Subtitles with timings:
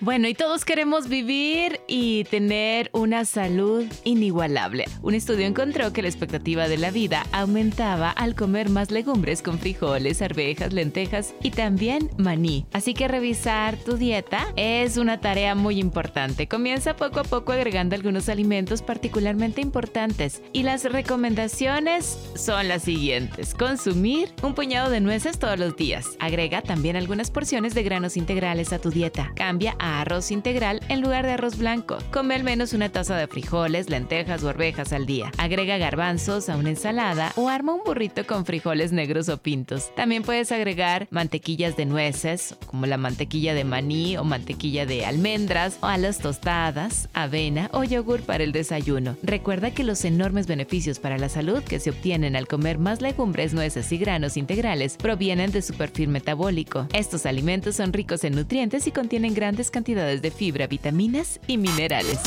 [0.00, 4.86] Bueno, y todos queremos vivir y tener una salud inigualable.
[5.02, 9.60] Un estudio encontró que la expectativa de la vida aumentaba al comer más legumbres con
[9.60, 12.66] frijoles, arvejas, lentejas y también maní.
[12.72, 16.48] Así que revisar tu dieta es una tarea muy importante.
[16.48, 23.54] Comienza poco a poco agregando algunos alimentos particularmente importantes y las recomendaciones son las siguientes.
[23.54, 26.16] Consumir un puñado de nueces todos los días.
[26.18, 29.30] Agrega también algunas porciones de granos integrales a tu dieta.
[29.36, 31.98] Cambia arroz integral en lugar de arroz blanco.
[32.12, 35.30] Come al menos una taza de frijoles, lentejas o arvejas al día.
[35.38, 39.94] Agrega garbanzos a una ensalada o arma un burrito con frijoles negros o pintos.
[39.94, 45.78] También puedes agregar mantequillas de nueces, como la mantequilla de maní o mantequilla de almendras,
[45.80, 49.16] o a las tostadas, avena o yogur para el desayuno.
[49.22, 53.54] Recuerda que los enormes beneficios para la salud que se obtienen al comer más legumbres,
[53.54, 56.86] nueces y granos integrales provienen de su perfil metabólico.
[56.92, 62.20] Estos alimentos son ricos en nutrientes y contienen grandes cantidades de fibra, vitaminas y minerales.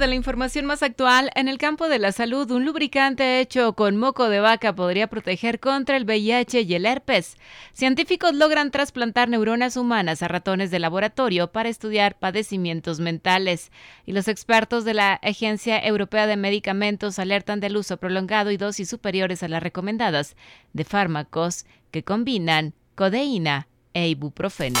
[0.00, 3.98] De la información más actual, en el campo de la salud, un lubricante hecho con
[3.98, 7.36] moco de vaca podría proteger contra el VIH y el herpes.
[7.74, 13.70] Científicos logran trasplantar neuronas humanas a ratones de laboratorio para estudiar padecimientos mentales.
[14.06, 18.88] Y los expertos de la Agencia Europea de Medicamentos alertan del uso prolongado y dosis
[18.88, 20.34] superiores a las recomendadas
[20.72, 24.80] de fármacos que combinan codeína e ibuprofeno.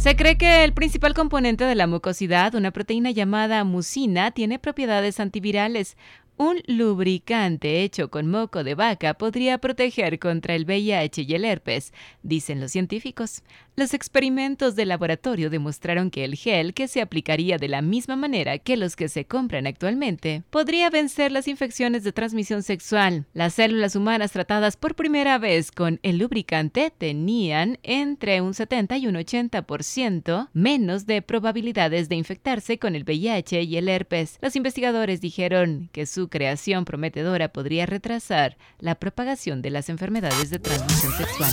[0.00, 5.20] Se cree que el principal componente de la mucosidad, una proteína llamada mucina, tiene propiedades
[5.20, 5.98] antivirales.
[6.42, 11.92] Un lubricante hecho con moco de vaca podría proteger contra el VIH y el herpes,
[12.22, 13.42] dicen los científicos.
[13.76, 18.58] Los experimentos de laboratorio demostraron que el gel, que se aplicaría de la misma manera
[18.58, 23.26] que los que se compran actualmente, podría vencer las infecciones de transmisión sexual.
[23.34, 29.06] Las células humanas tratadas por primera vez con el lubricante tenían entre un 70 y
[29.06, 34.38] un 80% menos de probabilidades de infectarse con el VIH y el herpes.
[34.40, 40.58] Los investigadores dijeron que su creación prometedora podría retrasar la propagación de las enfermedades de
[40.58, 41.52] transmisión sexual.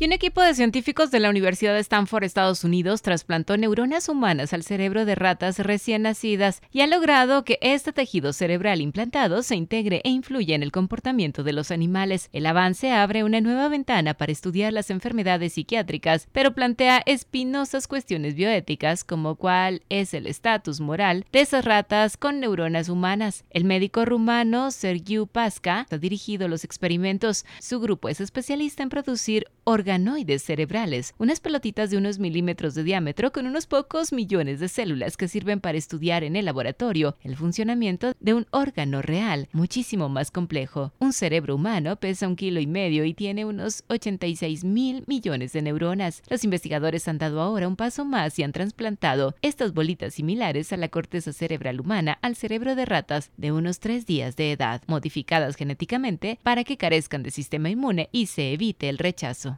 [0.00, 4.52] Y un equipo de científicos de la Universidad de Stanford, Estados Unidos, trasplantó neuronas humanas
[4.52, 9.56] al cerebro de ratas recién nacidas y ha logrado que este tejido cerebral implantado se
[9.56, 12.28] integre e influya en el comportamiento de los animales.
[12.32, 18.36] El avance abre una nueva ventana para estudiar las enfermedades psiquiátricas, pero plantea espinosas cuestiones
[18.36, 23.44] bioéticas como cuál es el estatus moral de esas ratas con neuronas humanas.
[23.50, 27.44] El médico rumano Sergiu Pasca ha dirigido los experimentos.
[27.58, 29.46] Su grupo es especialista en producir
[29.88, 35.16] organoides cerebrales, unas pelotitas de unos milímetros de diámetro con unos pocos millones de células
[35.16, 40.30] que sirven para estudiar en el laboratorio el funcionamiento de un órgano real, muchísimo más
[40.30, 40.92] complejo.
[40.98, 45.62] Un cerebro humano pesa un kilo y medio y tiene unos 86 mil millones de
[45.62, 46.22] neuronas.
[46.28, 50.76] Los investigadores han dado ahora un paso más y han trasplantado estas bolitas similares a
[50.76, 55.56] la corteza cerebral humana al cerebro de ratas de unos tres días de edad, modificadas
[55.56, 59.56] genéticamente para que carezcan de sistema inmune y se evite el rechazo.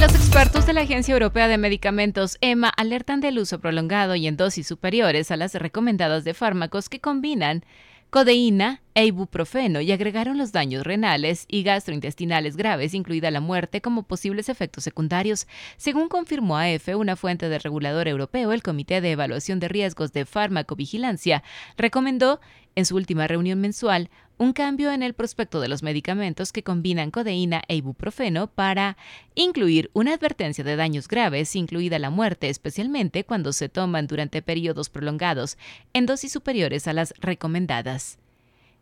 [0.00, 4.36] Los expertos de la Agencia Europea de Medicamentos, EMA, alertan del uso prolongado y en
[4.36, 7.64] dosis superiores a las recomendadas de fármacos que combinan
[8.10, 14.04] codeína e ibuprofeno y agregaron los daños renales y gastrointestinales graves, incluida la muerte, como
[14.04, 15.46] posibles efectos secundarios.
[15.76, 20.24] Según confirmó AF, una fuente del regulador europeo, el Comité de Evaluación de Riesgos de
[20.24, 21.42] Farmacovigilancia
[21.76, 22.40] recomendó
[22.76, 27.10] en su última reunión mensual un cambio en el prospecto de los medicamentos que combinan
[27.10, 28.96] codeína e ibuprofeno para
[29.34, 34.88] incluir una advertencia de daños graves, incluida la muerte, especialmente cuando se toman durante periodos
[34.88, 35.58] prolongados
[35.92, 38.18] en dosis superiores a las recomendadas.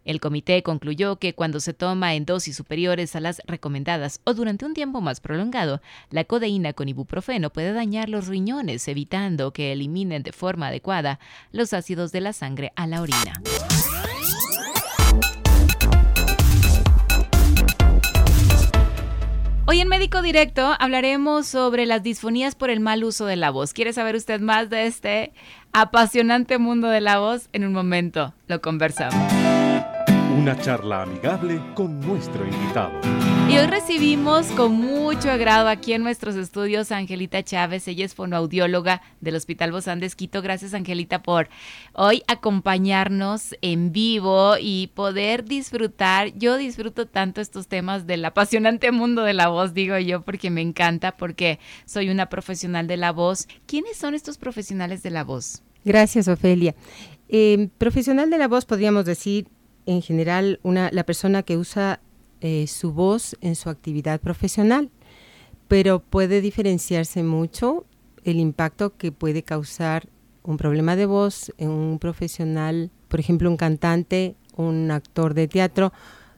[0.07, 4.65] El comité concluyó que cuando se toma en dosis superiores a las recomendadas o durante
[4.65, 10.23] un tiempo más prolongado, la codeína con ibuprofeno puede dañar los riñones, evitando que eliminen
[10.23, 11.19] de forma adecuada
[11.51, 13.43] los ácidos de la sangre a la orina.
[19.69, 23.73] Hoy en Médico Directo hablaremos sobre las disfonías por el mal uso de la voz.
[23.73, 25.33] ¿Quiere saber usted más de este
[25.73, 27.49] apasionante mundo de la voz?
[27.53, 29.33] En un momento lo conversamos.
[30.39, 32.93] Una charla amigable con nuestro invitado.
[33.49, 37.87] Y hoy recibimos con mucho agrado aquí en nuestros estudios a Angelita Chávez.
[37.87, 40.43] Ella es fonoaudióloga del Hospital Bozán de Esquito.
[40.43, 41.49] Gracias, Angelita, por
[41.93, 46.37] hoy acompañarnos en vivo y poder disfrutar.
[46.37, 50.61] Yo disfruto tanto estos temas del apasionante mundo de la voz, digo yo, porque me
[50.61, 53.47] encanta, porque soy una profesional de la voz.
[53.67, 55.63] ¿Quiénes son estos profesionales de la voz?
[55.85, 56.75] Gracias, Ofelia.
[57.29, 59.47] Eh, profesional de la voz podríamos decir
[59.87, 62.01] en general una, la persona que usa
[62.41, 64.91] eh, su voz en su actividad profesional,
[65.69, 67.85] pero puede diferenciarse mucho
[68.25, 70.09] el impacto que puede causar
[70.43, 75.93] un problema de voz en un profesional, por ejemplo, un cantante, un actor de teatro,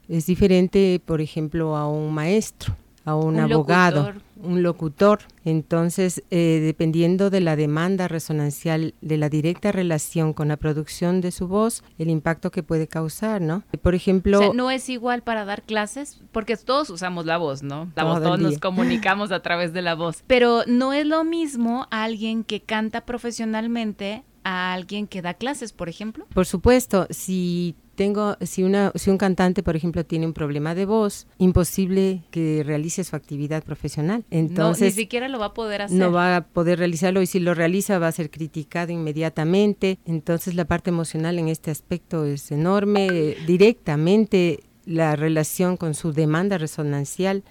[0.09, 2.75] es diferente, por ejemplo, a un maestro
[3.09, 4.13] a un, abogado,
[4.43, 5.21] un locutor.
[5.45, 11.31] Entonces, eh, dependiendo de la demanda resonancial, de la directa relación con la producción de
[11.31, 13.63] su voz, el impacto que puede causar, ¿no?
[13.83, 14.53] Por ejemplo...
[14.55, 17.91] no es igual para dar clases, porque todos usamos la voz, ¿no?
[17.95, 20.23] La voz, todos nos comunicamos a través de la voz.
[20.27, 25.91] Pero no es lo mismo alguien que canta profesionalmente a alguien que da clases, por
[25.91, 26.27] ejemplo.
[26.33, 30.87] Por supuesto, si tengo, si, una, si un cantante, por ejemplo, tiene un problema de
[30.87, 34.25] voz, imposible que realice su actividad profesional.
[34.31, 35.99] Entonces, no, ni siquiera lo va a poder hacer.
[35.99, 39.99] No va a poder realizarlo y si lo realiza va a ser criticado inmediatamente.
[40.07, 43.37] Entonces, la parte emocional en este aspecto es enorme.
[43.47, 47.45] Directamente la relación con su demanda resonancial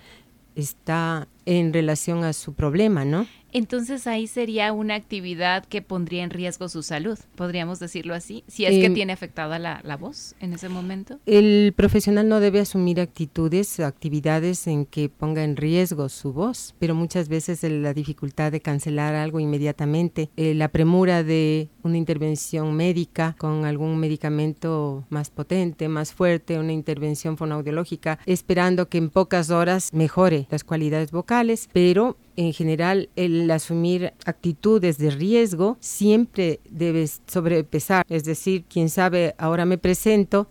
[0.55, 3.27] está en relación a su problema, ¿no?
[3.53, 8.65] Entonces ahí sería una actividad que pondría en riesgo su salud, podríamos decirlo así, si
[8.65, 11.19] es que em, tiene afectada la, la, voz en ese momento.
[11.25, 16.93] El profesional no debe asumir actitudes, actividades en que ponga en riesgo su voz, pero
[16.93, 23.35] muchas veces la dificultad de cancelar algo inmediatamente, eh, la premura de una intervención médica
[23.37, 29.93] con algún medicamento más potente, más fuerte, una intervención fonoaudiológica, esperando que en pocas horas
[29.93, 38.05] mejore las cualidades vocales, pero en general el asumir actitudes de riesgo siempre debe sobrepesar,
[38.07, 40.47] es decir, quién sabe, ahora me presento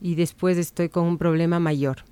[0.00, 2.04] y después estoy con un problema mayor.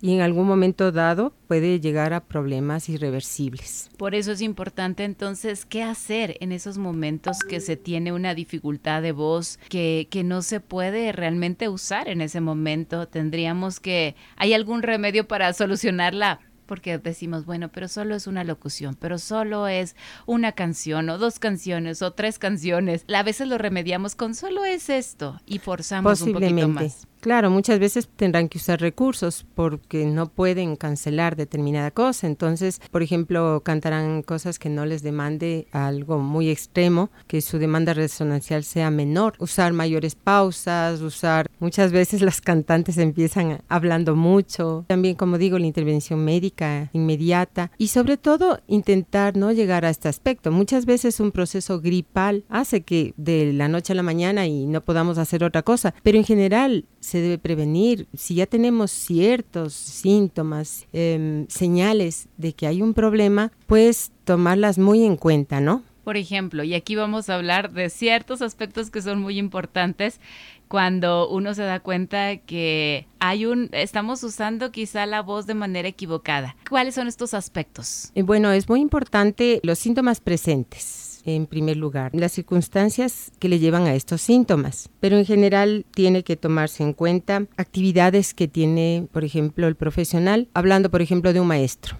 [0.00, 3.88] Y en algún momento dado puede llegar a problemas irreversibles.
[3.96, 9.00] Por eso es importante entonces qué hacer en esos momentos que se tiene una dificultad
[9.00, 13.06] de voz que, que no se puede realmente usar en ese momento.
[13.06, 16.40] Tendríamos que, ¿hay algún remedio para solucionarla?
[16.66, 21.38] Porque decimos, bueno, pero solo es una locución, pero solo es una canción o dos
[21.38, 23.04] canciones o tres canciones.
[23.12, 27.06] A veces lo remediamos con solo es esto y forzamos un poquito más.
[27.22, 32.26] Claro, muchas veces tendrán que usar recursos porque no pueden cancelar determinada cosa.
[32.26, 37.94] Entonces, por ejemplo, cantarán cosas que no les demande algo muy extremo, que su demanda
[37.94, 39.34] resonancial sea menor.
[39.38, 41.48] Usar mayores pausas, usar...
[41.60, 44.84] Muchas veces las cantantes empiezan hablando mucho.
[44.88, 47.70] También, como digo, la intervención médica inmediata.
[47.78, 50.50] Y sobre todo, intentar no llegar a este aspecto.
[50.50, 54.80] Muchas veces un proceso gripal hace que de la noche a la mañana y no
[54.80, 55.94] podamos hacer otra cosa.
[56.02, 58.08] Pero en general, se debe prevenir.
[58.16, 65.04] Si ya tenemos ciertos síntomas, em, señales de que hay un problema, pues tomarlas muy
[65.04, 65.82] en cuenta, ¿no?
[66.04, 70.20] Por ejemplo, y aquí vamos a hablar de ciertos aspectos que son muy importantes
[70.68, 75.88] cuando uno se da cuenta que hay un estamos usando quizá la voz de manera
[75.88, 76.56] equivocada.
[76.68, 78.10] ¿Cuáles son estos aspectos?
[78.14, 83.58] Eh, bueno, es muy importante los síntomas presentes en primer lugar, las circunstancias que le
[83.58, 84.88] llevan a estos síntomas.
[85.00, 90.48] Pero en general tiene que tomarse en cuenta actividades que tiene, por ejemplo, el profesional,
[90.54, 91.98] hablando, por ejemplo, de un maestro.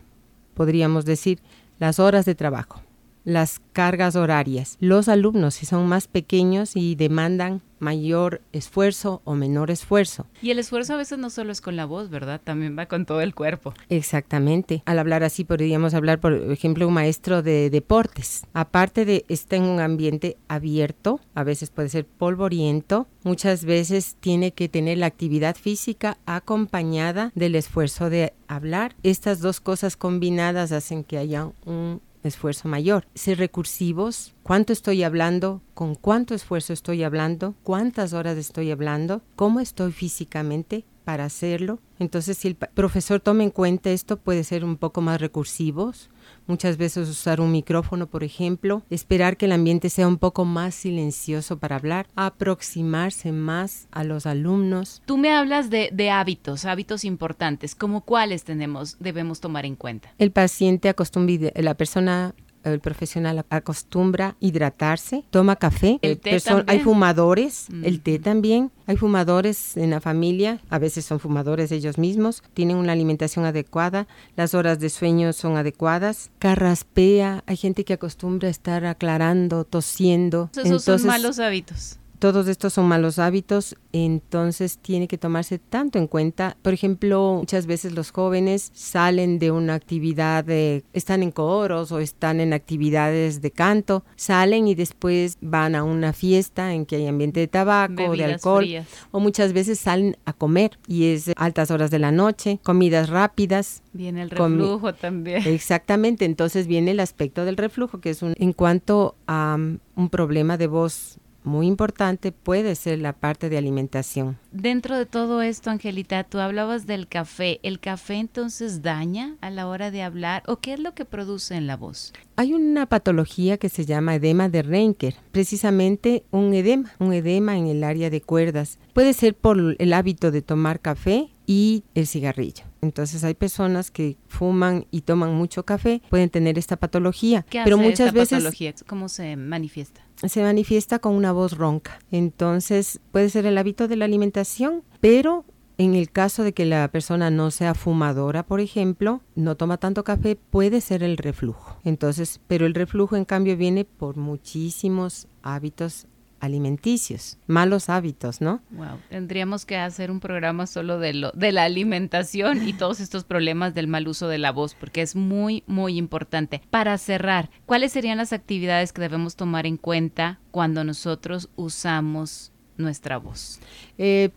[0.54, 1.40] Podríamos decir
[1.78, 2.82] las horas de trabajo,
[3.24, 4.76] las cargas horarias.
[4.80, 10.26] Los alumnos, si son más pequeños y demandan mayor esfuerzo o menor esfuerzo.
[10.40, 12.40] Y el esfuerzo a veces no solo es con la voz, ¿verdad?
[12.42, 13.74] También va con todo el cuerpo.
[13.88, 14.82] Exactamente.
[14.86, 18.46] Al hablar así podríamos hablar, por ejemplo, un maestro de deportes.
[18.54, 24.52] Aparte de estar en un ambiente abierto, a veces puede ser polvoriento, muchas veces tiene
[24.52, 28.94] que tener la actividad física acompañada del esfuerzo de hablar.
[29.02, 33.06] Estas dos cosas combinadas hacen que haya un esfuerzo mayor.
[33.14, 39.60] Ser recursivos, cuánto estoy hablando, con cuánto esfuerzo estoy hablando, cuántas horas estoy hablando, cómo
[39.60, 41.78] estoy físicamente, para hacerlo.
[41.98, 46.10] Entonces, si el profesor toma en cuenta esto, puede ser un poco más recursivos.
[46.46, 50.74] Muchas veces usar un micrófono, por ejemplo, esperar que el ambiente sea un poco más
[50.74, 55.02] silencioso para hablar, aproximarse más a los alumnos.
[55.06, 60.12] Tú me hablas de, de hábitos, hábitos importantes, como cuáles tenemos, debemos tomar en cuenta.
[60.18, 61.22] El paciente acostumbra,
[61.54, 68.70] la persona el profesional acostumbra hidratarse, toma café, el té hay fumadores, el té también,
[68.86, 74.06] hay fumadores en la familia, a veces son fumadores ellos mismos, tienen una alimentación adecuada,
[74.36, 80.50] las horas de sueño son adecuadas, carraspea, hay gente que acostumbra a estar aclarando, tosiendo.
[80.52, 85.98] Esos Entonces, son malos hábitos todos estos son malos hábitos, entonces tiene que tomarse tanto
[85.98, 86.56] en cuenta.
[86.62, 91.98] Por ejemplo, muchas veces los jóvenes salen de una actividad, de, están en coros o
[91.98, 97.08] están en actividades de canto, salen y después van a una fiesta en que hay
[97.08, 98.66] ambiente de tabaco de alcohol,
[99.10, 103.82] o muchas veces salen a comer y es altas horas de la noche, comidas rápidas.
[103.92, 105.42] Viene el reflujo también.
[105.44, 110.08] Exactamente, entonces viene el aspecto del reflujo, que es un, en cuanto a um, un
[110.08, 114.38] problema de voz muy importante puede ser la parte de alimentación.
[114.50, 117.60] Dentro de todo esto, Angelita, tú hablabas del café.
[117.62, 121.54] ¿El café entonces daña a la hora de hablar o qué es lo que produce
[121.54, 122.12] en la voz?
[122.36, 127.66] Hay una patología que se llama edema de Renker, precisamente un edema, un edema en
[127.66, 128.78] el área de cuerdas.
[128.94, 132.64] Puede ser por el hábito de tomar café y el cigarrillo.
[132.80, 137.44] Entonces hay personas que fuman y toman mucho café, pueden tener esta patología.
[137.48, 138.74] ¿Qué pero hace muchas esta veces patología?
[138.86, 140.00] ¿Cómo se manifiesta?
[140.24, 141.98] Se manifiesta con una voz ronca.
[142.10, 145.44] Entonces puede ser el hábito de la alimentación, pero
[145.78, 150.04] en el caso de que la persona no sea fumadora, por ejemplo, no toma tanto
[150.04, 151.76] café, puede ser el reflujo.
[151.84, 156.06] Entonces, pero el reflujo en cambio viene por muchísimos hábitos
[156.42, 158.60] alimenticios, malos hábitos, ¿no?
[158.70, 163.22] Wow, tendríamos que hacer un programa solo de lo de la alimentación y todos estos
[163.22, 166.60] problemas del mal uso de la voz, porque es muy muy importante.
[166.68, 173.18] Para cerrar, ¿cuáles serían las actividades que debemos tomar en cuenta cuando nosotros usamos nuestra
[173.18, 173.60] voz?
[173.96, 174.30] Eh,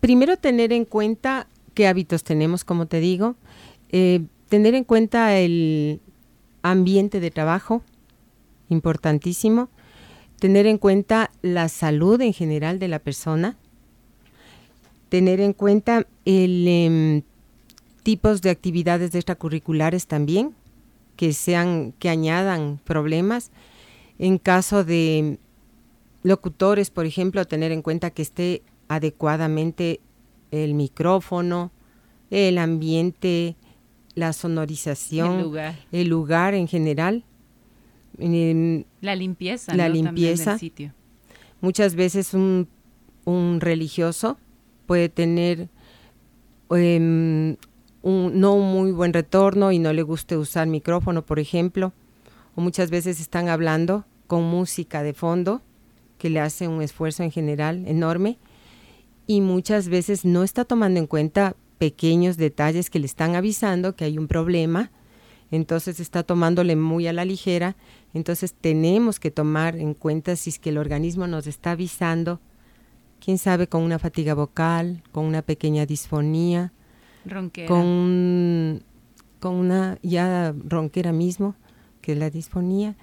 [0.00, 3.36] primero tener en cuenta qué hábitos tenemos, como te digo,
[3.90, 6.00] eh, tener en cuenta el
[6.62, 7.82] ambiente de trabajo,
[8.70, 9.68] importantísimo
[10.40, 13.56] tener en cuenta la salud en general de la persona,
[15.10, 17.22] tener en cuenta el em,
[18.02, 20.54] tipos de actividades extracurriculares también,
[21.16, 23.50] que sean, que añadan problemas.
[24.18, 25.38] En caso de
[26.22, 30.00] locutores, por ejemplo, tener en cuenta que esté adecuadamente
[30.50, 31.70] el micrófono,
[32.30, 33.56] el ambiente,
[34.14, 35.52] la sonorización,
[35.92, 37.24] el lugar en general
[38.18, 39.74] la limpieza.
[39.74, 40.58] La limpieza.
[40.58, 40.92] sitio.
[41.60, 42.68] Muchas veces un,
[43.60, 44.38] religioso
[44.86, 45.68] puede tener
[46.70, 47.56] em,
[48.02, 51.92] un, no un muy buen retorno y no le guste usar micrófono, por ejemplo,
[52.56, 55.62] o muchas veces están hablando con música de fondo,
[56.18, 58.38] que le hace un esfuerzo en general enorme,
[59.26, 64.04] y muchas veces no está tomando en cuenta pequeños detalles que le están avisando que
[64.04, 64.90] hay un problema,
[65.50, 67.76] entonces está tomándole muy a la ligera
[68.12, 72.40] entonces tenemos que tomar en cuenta si es que el organismo nos está avisando,
[73.24, 76.72] quién sabe, con una fatiga vocal, con una pequeña disfonía,
[77.68, 78.82] con,
[79.38, 81.54] con una ya ronquera mismo,
[82.00, 82.96] que es la disfonía.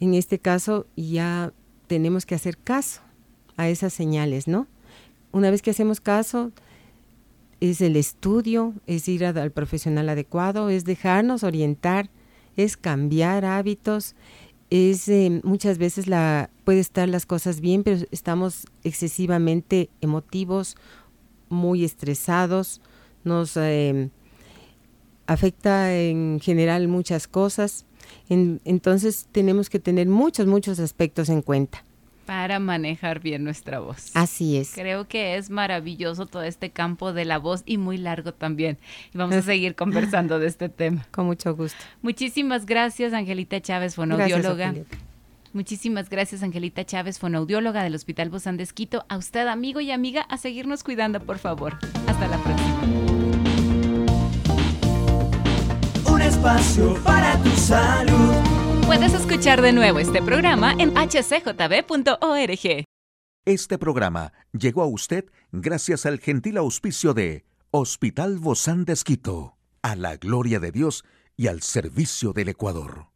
[0.00, 1.52] En este caso ya
[1.86, 3.00] tenemos que hacer caso
[3.56, 4.66] a esas señales, ¿no?
[5.32, 6.52] Una vez que hacemos caso,
[7.60, 12.08] es el estudio, es ir al profesional adecuado, es dejarnos orientar,
[12.56, 14.14] es cambiar hábitos,
[14.70, 20.76] es eh, muchas veces la puede estar las cosas bien, pero estamos excesivamente emotivos,
[21.48, 22.80] muy estresados,
[23.24, 24.10] nos eh,
[25.26, 27.86] afecta en general muchas cosas.
[28.28, 31.84] entonces tenemos que tener muchos, muchos aspectos en cuenta
[32.28, 34.10] para manejar bien nuestra voz.
[34.12, 34.74] Así es.
[34.74, 38.76] Creo que es maravilloso todo este campo de la voz y muy largo también.
[39.14, 41.06] Y vamos a seguir conversando de este tema.
[41.10, 41.78] Con mucho gusto.
[42.02, 44.74] Muchísimas gracias, Angelita Chávez, fonoaudióloga.
[45.54, 49.06] Muchísimas gracias, Angelita Chávez, fonoaudióloga del Hospital Bozán de Esquito.
[49.08, 51.78] A usted, amigo y amiga, a seguirnos cuidando, por favor.
[52.06, 52.82] Hasta la próxima.
[56.12, 58.57] Un espacio para tu salud.
[58.88, 62.84] Puedes escuchar de nuevo este programa en hcjb.org.
[63.44, 69.94] Este programa llegó a usted gracias al gentil auspicio de Hospital Bozán de Esquito, a
[69.94, 71.04] la gloria de Dios
[71.36, 73.08] y al servicio del Ecuador.